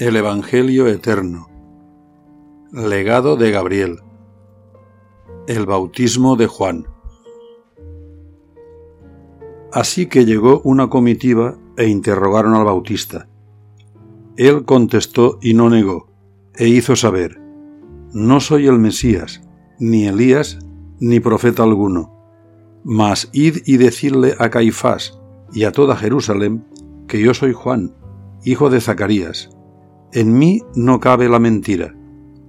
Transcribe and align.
El 0.00 0.14
Evangelio 0.14 0.86
Eterno. 0.86 1.48
Legado 2.70 3.34
de 3.34 3.50
Gabriel. 3.50 3.98
El 5.48 5.66
bautismo 5.66 6.36
de 6.36 6.46
Juan. 6.46 6.86
Así 9.72 10.06
que 10.06 10.24
llegó 10.24 10.60
una 10.60 10.88
comitiva 10.88 11.58
e 11.76 11.88
interrogaron 11.88 12.54
al 12.54 12.64
Bautista. 12.64 13.28
Él 14.36 14.64
contestó 14.64 15.40
y 15.42 15.54
no 15.54 15.68
negó, 15.68 16.06
e 16.54 16.68
hizo 16.68 16.94
saber, 16.94 17.40
No 18.12 18.38
soy 18.38 18.68
el 18.68 18.78
Mesías, 18.78 19.42
ni 19.80 20.06
Elías, 20.06 20.60
ni 21.00 21.18
profeta 21.18 21.64
alguno, 21.64 22.14
mas 22.84 23.30
id 23.32 23.62
y 23.66 23.78
decidle 23.78 24.36
a 24.38 24.48
Caifás 24.48 25.18
y 25.52 25.64
a 25.64 25.72
toda 25.72 25.96
Jerusalén 25.96 26.64
que 27.08 27.20
yo 27.20 27.34
soy 27.34 27.52
Juan, 27.52 27.96
hijo 28.44 28.70
de 28.70 28.80
Zacarías 28.80 29.57
en 30.12 30.38
mí 30.38 30.62
no 30.74 31.00
cabe 31.00 31.28
la 31.28 31.38
mentira. 31.38 31.94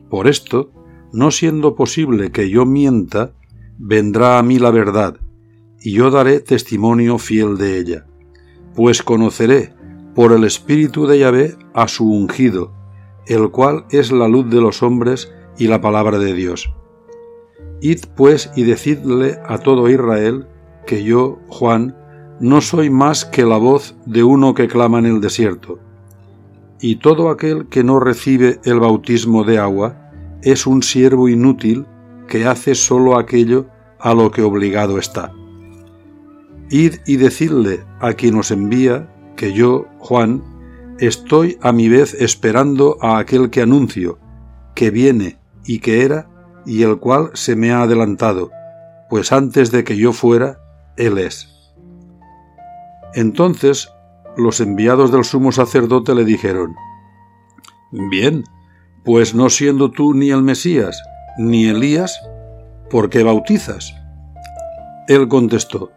Por 0.10 0.28
esto, 0.28 0.72
no 1.12 1.32
siendo 1.32 1.76
posible 1.76 2.32
que 2.32 2.50
yo 2.50 2.66
mienta, 2.66 3.34
vendrá 3.78 4.40
a 4.40 4.44
mí 4.44 4.60
la 4.60 4.72
verdad, 4.72 5.18
y 5.82 5.94
yo 5.94 6.10
daré 6.12 6.40
testimonio 6.40 7.18
fiel 7.18 7.58
de 7.58 7.78
ella. 7.78 8.06
Pues 8.76 9.04
conoceré 9.04 9.74
por 10.16 10.32
el 10.32 10.44
Espíritu 10.44 11.06
de 11.06 11.20
Yahvé 11.20 11.58
a 11.74 11.88
su 11.88 12.10
ungido, 12.10 12.74
el 13.28 13.52
cual 13.52 13.86
es 13.92 14.12
la 14.12 14.28
luz 14.28 14.50
de 14.50 14.62
los 14.62 14.82
hombres 14.82 15.32
y 15.58 15.68
la 15.68 15.82
palabra 15.82 16.18
de 16.18 16.34
Dios. 16.34 16.74
Id 17.82 18.00
pues 18.16 18.52
y 18.56 18.64
decidle 18.64 19.38
a 19.46 19.58
todo 19.58 19.90
Israel 19.90 20.48
que 20.86 21.04
yo, 21.04 21.40
Juan, 21.48 21.96
no 22.40 22.62
soy 22.62 22.90
más 22.90 23.26
que 23.26 23.46
la 23.46 23.58
voz 23.58 23.96
de 24.06 24.24
uno 24.24 24.54
que 24.54 24.68
clama 24.68 25.00
en 25.00 25.06
el 25.06 25.22
desierto 25.22 25.80
y 26.82 26.98
todo 26.98 27.30
aquel 27.30 27.68
que 27.68 27.84
no 27.84 28.00
recibe 28.00 28.60
el 28.64 28.80
bautismo 28.80 29.44
de 29.44 29.58
agua 29.58 30.12
es 30.42 30.66
un 30.66 30.82
siervo 30.82 31.28
inútil 31.28 31.86
que 32.28 32.46
hace 32.46 32.76
sólo 32.76 33.18
aquello 33.18 33.68
a 34.00 34.14
lo 34.14 34.32
que 34.32 34.42
obligado 34.42 34.98
está. 34.98 35.34
Id 36.70 36.96
y 37.06 37.18
decidle 37.18 37.84
a 38.00 38.14
quien 38.14 38.36
os 38.36 38.52
envía 38.52 39.10
que 39.36 39.54
yo, 39.54 39.88
Juan, 39.98 40.44
estoy 41.00 41.58
a 41.62 41.72
mi 41.72 41.90
vez 41.90 42.14
esperando 42.14 42.98
a 43.02 43.18
aquel 43.18 43.50
que 43.50 43.62
anuncio, 43.62 44.20
que 44.76 44.92
viene 44.92 45.38
y 45.66 45.80
que 45.80 46.04
era, 46.04 46.30
y 46.66 46.84
el 46.84 46.98
cual 47.00 47.32
se 47.34 47.56
me 47.56 47.72
ha 47.72 47.82
adelantado, 47.82 48.52
pues 49.10 49.32
antes 49.32 49.72
de 49.72 49.84
que 49.84 49.98
yo 49.98 50.14
fuera, 50.14 50.60
él 50.98 51.18
es. 51.18 51.48
Entonces 53.16 53.90
los 54.40 54.60
enviados 54.60 55.12
del 55.12 55.24
sumo 55.24 55.52
sacerdote 55.52 56.16
le 56.16 56.26
dijeron, 56.26 56.76
Bien, 57.92 58.44
pues 59.04 59.34
no 59.34 59.50
siendo 59.50 59.92
tú 59.92 60.14
ni 60.14 60.30
el 60.30 60.44
Mesías, 60.44 61.02
ni 61.38 61.68
Elías, 61.68 62.20
¿por 62.90 63.10
qué 63.10 63.24
bautizas? 63.24 63.94
Él 65.08 65.28
contestó, 65.28 65.92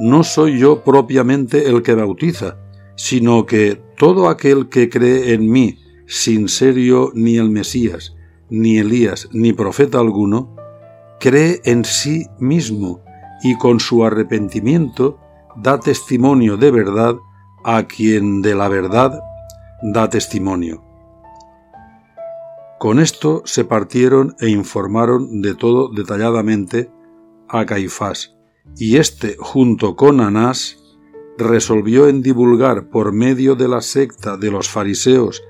No 0.00 0.22
soy 0.24 0.58
yo 0.58 0.82
propiamente 0.84 1.68
el 1.68 1.82
que 1.82 1.94
bautiza, 1.94 2.56
sino 2.96 3.46
que 3.46 3.80
todo 3.96 4.28
aquel 4.28 4.68
que 4.68 4.90
cree 4.90 5.32
en 5.32 5.50
mí, 5.50 5.78
sin 6.06 6.48
ser 6.48 6.74
yo 6.74 7.10
ni 7.14 7.36
el 7.36 7.50
Mesías, 7.50 8.14
ni 8.50 8.78
Elías, 8.78 9.28
ni 9.32 9.52
profeta 9.52 9.98
alguno, 9.98 10.54
cree 11.20 11.60
en 11.64 11.84
sí 11.84 12.26
mismo 12.38 13.02
y 13.42 13.56
con 13.56 13.80
su 13.80 14.04
arrepentimiento 14.04 15.18
da 15.56 15.80
testimonio 15.80 16.56
de 16.56 16.70
verdad 16.70 17.16
a 17.64 17.86
quien 17.86 18.42
de 18.42 18.54
la 18.54 18.68
verdad 18.68 19.20
da 19.82 20.08
testimonio. 20.08 20.82
Con 22.78 22.98
esto 22.98 23.42
se 23.44 23.64
partieron 23.64 24.34
e 24.40 24.48
informaron 24.48 25.42
de 25.42 25.54
todo 25.54 25.88
detalladamente 25.88 26.90
a 27.48 27.66
Caifás, 27.66 28.36
y 28.76 28.96
éste, 28.96 29.36
junto 29.38 29.96
con 29.96 30.20
Anás, 30.20 30.78
resolvió 31.36 32.08
en 32.08 32.22
divulgar 32.22 32.88
por 32.88 33.12
medio 33.12 33.54
de 33.54 33.68
la 33.68 33.80
secta 33.80 34.36
de 34.36 34.50
los 34.50 34.68
fariseos 34.68 35.42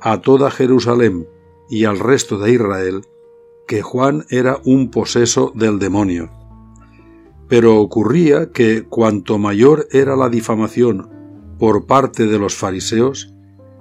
a 0.00 0.20
toda 0.20 0.50
Jerusalén 0.50 1.28
y 1.68 1.84
al 1.84 1.98
resto 1.98 2.38
de 2.38 2.52
Israel 2.52 3.02
que 3.66 3.82
Juan 3.82 4.24
era 4.30 4.60
un 4.64 4.90
poseso 4.90 5.52
del 5.54 5.78
demonio. 5.78 6.30
Pero 7.48 7.80
ocurría 7.80 8.50
que 8.50 8.84
cuanto 8.84 9.38
mayor 9.38 9.88
era 9.90 10.16
la 10.16 10.28
difamación 10.28 11.17
por 11.58 11.86
parte 11.86 12.26
de 12.26 12.38
los 12.38 12.54
fariseos, 12.54 13.34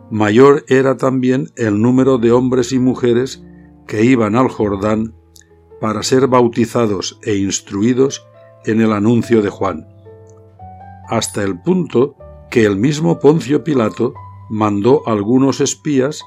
mayor 0.10 0.66
era 0.68 0.98
también 0.98 1.50
el 1.56 1.82
número 1.82 2.18
de 2.18 2.32
hombres 2.32 2.72
y 2.72 2.80
mujeres 2.80 3.44
que 3.88 4.04
iban 4.04 4.36
al 4.36 4.50
Jordán 4.50 5.16
para 5.80 6.04
ser 6.04 6.28
bautizados 6.28 7.20
e 7.24 7.36
instruidos 7.36 8.26
en 8.66 8.82
el 8.82 8.92
anuncio 8.92 9.42
de 9.42 9.50
Juan, 9.50 9.88
hasta 11.08 11.44
el 11.44 11.62
punto 11.62 12.16
que 12.50 12.66
el 12.66 12.78
mismo 12.78 13.20
Poncio 13.20 13.64
Pilato 13.64 14.14
mandó 14.50 15.08
algunos 15.08 15.62
espías 15.62 16.22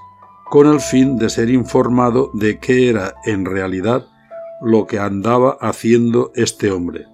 con 0.50 0.66
el 0.66 0.80
fin 0.80 1.16
de 1.16 1.30
ser 1.30 1.50
informado 1.50 2.30
de 2.34 2.58
qué 2.58 2.88
era 2.88 3.14
en 3.24 3.44
realidad 3.44 4.06
lo 4.60 4.86
que 4.86 4.98
andaba 4.98 5.56
haciendo 5.60 6.32
este 6.34 6.70
hombre. 6.70 7.06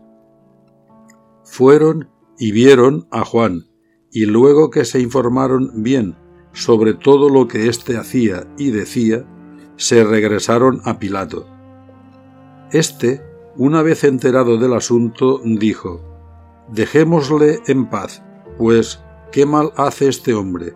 Fueron 1.45 2.11
y 2.39 2.53
vieron 2.53 3.07
a 3.11 3.25
Juan, 3.25 3.66
y 4.17 4.25
luego 4.25 4.71
que 4.71 4.87
se 4.87 4.99
informaron 4.99 5.83
bien 5.83 6.17
sobre 6.55 6.95
todo 6.95 7.29
lo 7.29 7.49
que 7.49 7.69
éste 7.69 7.99
hacía 7.99 8.47
y 8.57 8.71
decía, 8.71 9.27
se 9.77 10.05
regresaron 10.05 10.81
a 10.87 10.99
Pilato. 10.99 11.47
Este, 12.73 13.21
una 13.57 13.83
vez 13.83 14.05
enterado 14.05 14.57
del 14.57 14.73
asunto, 14.73 15.43
dijo, 15.45 16.01
Dejémosle 16.73 17.61
en 17.67 17.91
paz, 17.91 18.23
pues 18.57 19.03
qué 19.33 19.45
mal 19.45 19.73
hace 19.77 20.09
este 20.09 20.33
hombre. 20.33 20.73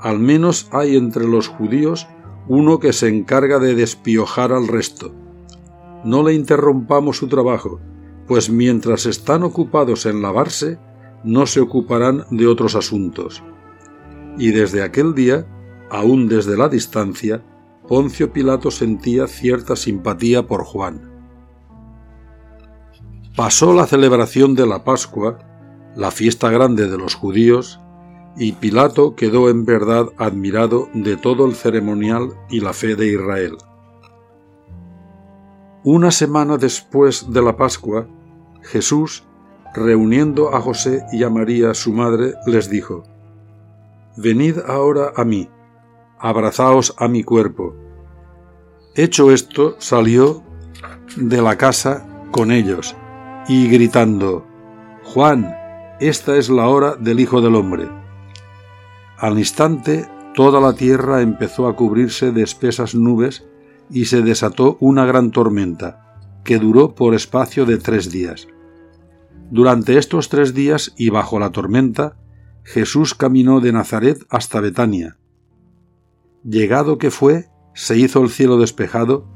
Al 0.00 0.18
menos 0.18 0.66
hay 0.72 0.96
entre 0.96 1.28
los 1.28 1.46
judíos 1.46 2.08
uno 2.48 2.80
que 2.80 2.92
se 2.92 3.06
encarga 3.06 3.60
de 3.60 3.76
despiojar 3.76 4.52
al 4.52 4.66
resto. 4.66 5.14
No 6.02 6.24
le 6.24 6.34
interrumpamos 6.34 7.18
su 7.18 7.28
trabajo, 7.28 7.78
pues 8.26 8.50
mientras 8.50 9.06
están 9.06 9.44
ocupados 9.44 10.06
en 10.06 10.22
lavarse, 10.22 10.80
no 11.24 11.46
se 11.46 11.60
ocuparán 11.60 12.24
de 12.30 12.46
otros 12.46 12.76
asuntos. 12.76 13.42
Y 14.38 14.50
desde 14.50 14.82
aquel 14.82 15.14
día, 15.14 15.46
aún 15.90 16.28
desde 16.28 16.56
la 16.56 16.68
distancia, 16.68 17.42
Poncio 17.88 18.32
Pilato 18.32 18.70
sentía 18.70 19.26
cierta 19.26 19.76
simpatía 19.76 20.46
por 20.46 20.64
Juan. 20.64 21.10
Pasó 23.36 23.74
la 23.74 23.86
celebración 23.86 24.54
de 24.54 24.66
la 24.66 24.84
Pascua, 24.84 25.38
la 25.96 26.10
fiesta 26.10 26.50
grande 26.50 26.88
de 26.88 26.96
los 26.96 27.14
judíos, 27.14 27.80
y 28.36 28.52
Pilato 28.52 29.14
quedó 29.14 29.48
en 29.48 29.64
verdad 29.64 30.06
admirado 30.18 30.88
de 30.94 31.16
todo 31.16 31.46
el 31.46 31.54
ceremonial 31.54 32.30
y 32.50 32.60
la 32.60 32.72
fe 32.72 32.96
de 32.96 33.12
Israel. 33.12 33.56
Una 35.84 36.10
semana 36.10 36.56
después 36.56 37.30
de 37.30 37.42
la 37.42 37.56
Pascua, 37.56 38.08
Jesús 38.62 39.24
reuniendo 39.74 40.54
a 40.54 40.60
José 40.60 41.04
y 41.12 41.24
a 41.24 41.30
María 41.30 41.74
su 41.74 41.92
madre, 41.92 42.34
les 42.46 42.70
dijo, 42.70 43.02
Venid 44.16 44.58
ahora 44.66 45.12
a 45.16 45.24
mí, 45.24 45.48
abrazaos 46.18 46.94
a 46.98 47.08
mi 47.08 47.24
cuerpo. 47.24 47.74
Hecho 48.94 49.32
esto, 49.32 49.74
salió 49.78 50.44
de 51.16 51.42
la 51.42 51.56
casa 51.56 52.06
con 52.30 52.52
ellos, 52.52 52.94
y 53.48 53.68
gritando, 53.68 54.46
Juan, 55.02 55.52
esta 56.00 56.36
es 56.36 56.48
la 56.48 56.68
hora 56.68 56.94
del 56.94 57.20
Hijo 57.20 57.40
del 57.40 57.56
Hombre. 57.56 57.88
Al 59.18 59.38
instante, 59.38 60.08
toda 60.34 60.60
la 60.60 60.74
tierra 60.74 61.20
empezó 61.22 61.66
a 61.66 61.74
cubrirse 61.74 62.30
de 62.30 62.42
espesas 62.42 62.94
nubes 62.94 63.44
y 63.90 64.06
se 64.06 64.22
desató 64.22 64.76
una 64.80 65.04
gran 65.06 65.30
tormenta, 65.30 66.16
que 66.44 66.58
duró 66.58 66.94
por 66.94 67.14
espacio 67.14 67.66
de 67.66 67.78
tres 67.78 68.10
días. 68.10 68.48
Durante 69.54 69.98
estos 69.98 70.30
tres 70.30 70.52
días 70.52 70.92
y 70.98 71.10
bajo 71.10 71.38
la 71.38 71.52
tormenta, 71.52 72.16
Jesús 72.64 73.14
caminó 73.14 73.60
de 73.60 73.70
Nazaret 73.70 74.18
hasta 74.28 74.60
Betania. 74.60 75.16
Llegado 76.42 76.98
que 76.98 77.12
fue, 77.12 77.50
se 77.72 77.96
hizo 77.96 78.20
el 78.20 78.30
cielo 78.30 78.58
despejado 78.58 79.28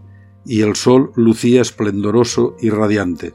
y 0.44 0.62
el 0.62 0.74
sol 0.74 1.12
lucía 1.14 1.60
esplendoroso 1.60 2.56
y 2.60 2.70
radiante. 2.70 3.32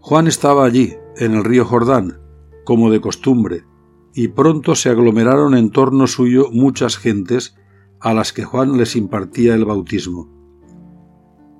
Juan 0.00 0.28
estaba 0.28 0.64
allí, 0.64 0.94
en 1.18 1.34
el 1.34 1.44
río 1.44 1.66
Jordán, 1.66 2.22
como 2.64 2.90
de 2.90 3.02
costumbre, 3.02 3.66
y 4.14 4.28
pronto 4.28 4.76
se 4.76 4.88
aglomeraron 4.88 5.54
en 5.54 5.72
torno 5.72 6.06
suyo 6.06 6.48
muchas 6.50 6.96
gentes 6.96 7.54
a 8.00 8.14
las 8.14 8.32
que 8.32 8.44
Juan 8.44 8.78
les 8.78 8.96
impartía 8.96 9.54
el 9.54 9.66
bautismo 9.66 10.33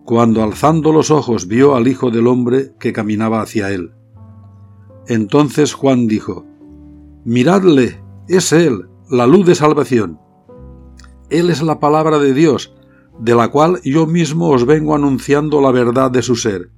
cuando 0.04 0.42
alzando 0.42 0.92
los 0.92 1.10
ojos 1.10 1.48
vio 1.48 1.74
al 1.74 1.88
Hijo 1.88 2.10
del 2.10 2.26
Hombre 2.26 2.72
que 2.78 2.92
caminaba 2.92 3.40
hacia 3.40 3.70
él. 3.70 3.92
Entonces 5.06 5.72
Juan 5.72 6.06
dijo, 6.06 6.46
Miradle, 7.24 8.02
es 8.28 8.52
él, 8.52 8.88
la 9.10 9.26
luz 9.26 9.46
de 9.46 9.54
salvación. 9.54 10.18
Él 11.30 11.50
es 11.50 11.62
la 11.62 11.80
palabra 11.80 12.18
de 12.18 12.34
Dios, 12.34 12.74
de 13.18 13.34
la 13.34 13.48
cual 13.48 13.80
yo 13.82 14.06
mismo 14.06 14.50
os 14.50 14.66
vengo 14.66 14.94
anunciando 14.94 15.60
la 15.60 15.70
verdad 15.70 16.10
de 16.10 16.22
su 16.22 16.36
ser. 16.36 16.70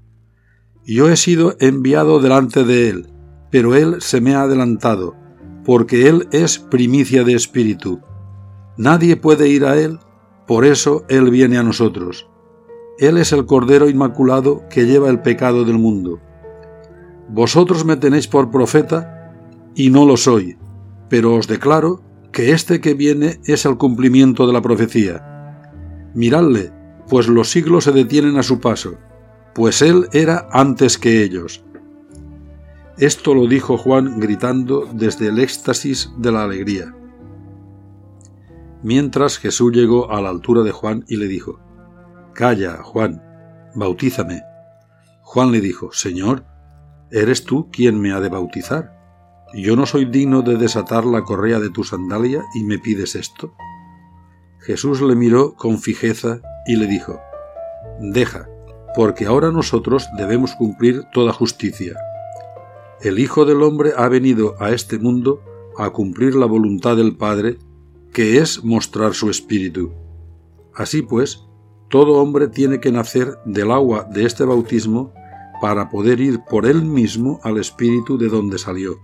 Yo 0.84 1.10
he 1.10 1.16
sido 1.16 1.56
enviado 1.58 2.20
delante 2.20 2.64
de 2.64 2.88
Él, 2.90 3.08
pero 3.50 3.74
Él 3.74 3.96
se 4.00 4.20
me 4.20 4.34
ha 4.34 4.42
adelantado, 4.42 5.16
porque 5.64 6.08
Él 6.08 6.28
es 6.30 6.60
primicia 6.60 7.24
de 7.24 7.34
espíritu. 7.34 8.00
Nadie 8.76 9.16
puede 9.16 9.48
ir 9.48 9.64
a 9.64 9.76
Él, 9.76 9.98
por 10.46 10.64
eso 10.64 11.04
Él 11.08 11.30
viene 11.30 11.58
a 11.58 11.64
nosotros. 11.64 12.28
Él 12.98 13.18
es 13.18 13.32
el 13.32 13.44
Cordero 13.44 13.88
Inmaculado 13.88 14.64
que 14.70 14.86
lleva 14.86 15.10
el 15.10 15.20
pecado 15.20 15.64
del 15.64 15.78
mundo. 15.78 16.20
Vosotros 17.28 17.84
me 17.84 17.96
tenéis 17.96 18.26
por 18.26 18.50
profeta, 18.50 19.34
y 19.74 19.90
no 19.90 20.06
lo 20.06 20.16
soy, 20.16 20.56
pero 21.10 21.34
os 21.34 21.46
declaro 21.46 22.00
que 22.32 22.52
este 22.52 22.80
que 22.80 22.94
viene 22.94 23.40
es 23.44 23.66
el 23.66 23.76
cumplimiento 23.76 24.46
de 24.46 24.52
la 24.52 24.62
profecía. 24.62 25.62
Miradle, 26.14 26.72
pues 27.08 27.28
los 27.28 27.50
siglos 27.50 27.84
se 27.84 27.92
detienen 27.92 28.38
a 28.38 28.42
su 28.42 28.60
paso, 28.60 28.96
pues 29.54 29.82
él 29.82 30.08
era 30.12 30.48
antes 30.50 30.96
que 30.96 31.22
ellos. 31.22 31.62
Esto 32.96 33.34
lo 33.34 33.46
dijo 33.46 33.76
Juan 33.76 34.18
gritando 34.18 34.88
desde 34.90 35.28
el 35.28 35.38
éxtasis 35.38 36.10
de 36.16 36.32
la 36.32 36.44
alegría. 36.44 36.94
Mientras 38.82 39.36
Jesús 39.36 39.72
llegó 39.72 40.10
a 40.10 40.22
la 40.22 40.30
altura 40.30 40.62
de 40.62 40.72
Juan 40.72 41.04
y 41.06 41.16
le 41.16 41.26
dijo, 41.26 41.60
Calla, 42.36 42.82
Juan, 42.82 43.22
bautízame. 43.74 44.42
Juan 45.22 45.52
le 45.52 45.62
dijo, 45.62 45.90
Señor, 45.92 46.44
¿eres 47.10 47.44
tú 47.44 47.70
quien 47.70 47.98
me 47.98 48.12
ha 48.12 48.20
de 48.20 48.28
bautizar? 48.28 48.94
¿Yo 49.54 49.74
no 49.74 49.86
soy 49.86 50.04
digno 50.04 50.42
de 50.42 50.58
desatar 50.58 51.06
la 51.06 51.22
correa 51.22 51.60
de 51.60 51.70
tu 51.70 51.82
sandalia 51.82 52.44
y 52.54 52.62
me 52.64 52.78
pides 52.78 53.14
esto? 53.14 53.54
Jesús 54.60 55.00
le 55.00 55.16
miró 55.16 55.54
con 55.54 55.78
fijeza 55.78 56.42
y 56.66 56.76
le 56.76 56.86
dijo, 56.86 57.18
Deja, 58.00 58.50
porque 58.94 59.24
ahora 59.24 59.50
nosotros 59.50 60.06
debemos 60.18 60.54
cumplir 60.56 61.04
toda 61.14 61.32
justicia. 61.32 61.96
El 63.00 63.18
Hijo 63.18 63.46
del 63.46 63.62
Hombre 63.62 63.92
ha 63.96 64.10
venido 64.10 64.56
a 64.60 64.72
este 64.72 64.98
mundo 64.98 65.40
a 65.78 65.88
cumplir 65.88 66.34
la 66.34 66.44
voluntad 66.44 66.98
del 66.98 67.16
Padre, 67.16 67.56
que 68.12 68.36
es 68.36 68.62
mostrar 68.62 69.14
su 69.14 69.30
espíritu. 69.30 69.94
Así 70.74 71.00
pues, 71.00 71.45
todo 71.88 72.20
hombre 72.20 72.48
tiene 72.48 72.80
que 72.80 72.90
nacer 72.90 73.38
del 73.44 73.70
agua 73.70 74.04
de 74.10 74.24
este 74.24 74.44
bautismo 74.44 75.12
para 75.60 75.88
poder 75.88 76.20
ir 76.20 76.40
por 76.48 76.66
él 76.66 76.82
mismo 76.82 77.40
al 77.42 77.58
espíritu 77.58 78.18
de 78.18 78.28
donde 78.28 78.58
salió. 78.58 78.98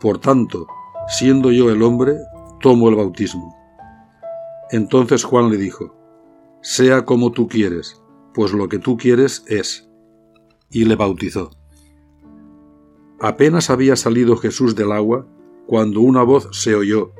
Por 0.00 0.18
tanto, 0.18 0.66
siendo 1.08 1.50
yo 1.50 1.70
el 1.70 1.82
hombre, 1.82 2.16
tomo 2.60 2.88
el 2.88 2.94
bautismo. 2.94 3.56
Entonces 4.70 5.24
Juan 5.24 5.50
le 5.50 5.56
dijo, 5.56 5.94
Sea 6.62 7.04
como 7.04 7.32
tú 7.32 7.48
quieres, 7.48 8.00
pues 8.32 8.52
lo 8.52 8.68
que 8.68 8.78
tú 8.78 8.96
quieres 8.96 9.44
es. 9.46 9.88
Y 10.70 10.84
le 10.84 10.96
bautizó. 10.96 11.50
Apenas 13.20 13.70
había 13.70 13.96
salido 13.96 14.36
Jesús 14.36 14.74
del 14.74 14.92
agua, 14.92 15.26
cuando 15.66 16.00
una 16.00 16.22
voz 16.22 16.48
se 16.52 16.74
oyó, 16.74 17.12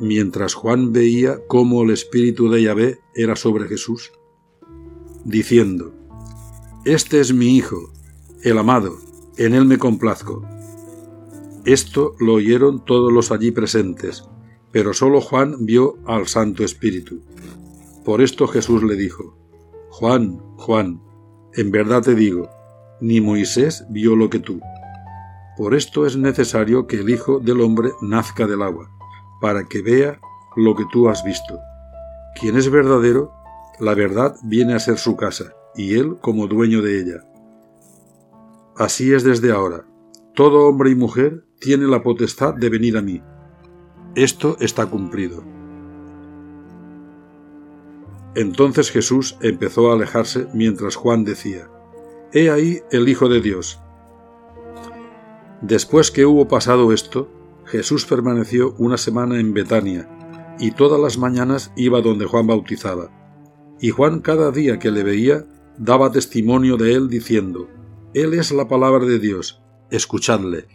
mientras 0.00 0.54
Juan 0.54 0.92
veía 0.92 1.38
cómo 1.46 1.82
el 1.82 1.90
espíritu 1.90 2.50
de 2.50 2.62
Yahvé 2.62 3.00
era 3.14 3.36
sobre 3.36 3.68
Jesús, 3.68 4.12
diciendo, 5.24 5.94
Este 6.84 7.20
es 7.20 7.32
mi 7.32 7.56
Hijo, 7.56 7.92
el 8.42 8.58
amado, 8.58 8.96
en 9.36 9.54
él 9.54 9.64
me 9.64 9.78
complazco. 9.78 10.46
Esto 11.64 12.14
lo 12.20 12.34
oyeron 12.34 12.84
todos 12.84 13.12
los 13.12 13.32
allí 13.32 13.50
presentes, 13.50 14.24
pero 14.72 14.92
sólo 14.94 15.20
Juan 15.20 15.66
vio 15.66 15.98
al 16.06 16.26
Santo 16.26 16.62
Espíritu. 16.64 17.22
Por 18.04 18.22
esto 18.22 18.46
Jesús 18.46 18.82
le 18.82 18.94
dijo, 18.94 19.36
Juan, 19.90 20.38
Juan, 20.56 21.02
en 21.54 21.70
verdad 21.70 22.02
te 22.02 22.14
digo, 22.14 22.48
ni 23.00 23.20
Moisés 23.20 23.84
vio 23.90 24.14
lo 24.14 24.30
que 24.30 24.38
tú. 24.38 24.60
Por 25.56 25.74
esto 25.74 26.06
es 26.06 26.16
necesario 26.16 26.86
que 26.86 26.96
el 26.96 27.10
Hijo 27.10 27.40
del 27.40 27.62
Hombre 27.62 27.90
nazca 28.02 28.46
del 28.46 28.62
agua, 28.62 28.95
para 29.40 29.64
que 29.64 29.82
vea 29.82 30.20
lo 30.56 30.74
que 30.74 30.84
tú 30.92 31.08
has 31.08 31.24
visto. 31.24 31.60
Quien 32.38 32.56
es 32.56 32.70
verdadero, 32.70 33.32
la 33.78 33.94
verdad 33.94 34.36
viene 34.42 34.74
a 34.74 34.78
ser 34.78 34.98
su 34.98 35.16
casa, 35.16 35.52
y 35.74 35.98
él 35.98 36.16
como 36.20 36.46
dueño 36.46 36.82
de 36.82 37.00
ella. 37.00 37.24
Así 38.76 39.12
es 39.12 39.24
desde 39.24 39.52
ahora. 39.52 39.86
Todo 40.34 40.66
hombre 40.66 40.90
y 40.90 40.94
mujer 40.94 41.44
tiene 41.60 41.86
la 41.86 42.02
potestad 42.02 42.54
de 42.54 42.68
venir 42.68 42.96
a 42.96 43.02
mí. 43.02 43.22
Esto 44.14 44.56
está 44.60 44.86
cumplido. 44.86 45.42
Entonces 48.34 48.90
Jesús 48.90 49.38
empezó 49.40 49.90
a 49.90 49.94
alejarse 49.94 50.46
mientras 50.52 50.94
Juan 50.94 51.24
decía, 51.24 51.70
He 52.32 52.50
ahí 52.50 52.82
el 52.90 53.08
Hijo 53.08 53.30
de 53.30 53.40
Dios. 53.40 53.80
Después 55.62 56.10
que 56.10 56.26
hubo 56.26 56.46
pasado 56.46 56.92
esto, 56.92 57.30
Jesús 57.66 58.06
permaneció 58.06 58.74
una 58.78 58.96
semana 58.96 59.38
en 59.40 59.52
Betania, 59.52 60.08
y 60.58 60.70
todas 60.70 61.00
las 61.00 61.18
mañanas 61.18 61.72
iba 61.76 62.00
donde 62.00 62.26
Juan 62.26 62.46
bautizaba. 62.46 63.10
Y 63.80 63.90
Juan 63.90 64.20
cada 64.20 64.50
día 64.50 64.78
que 64.78 64.90
le 64.90 65.02
veía 65.02 65.44
daba 65.78 66.10
testimonio 66.10 66.76
de 66.76 66.94
él 66.94 67.08
diciendo, 67.08 67.68
Él 68.14 68.34
es 68.34 68.52
la 68.52 68.68
palabra 68.68 69.04
de 69.04 69.18
Dios, 69.18 69.60
escuchadle. 69.90 70.66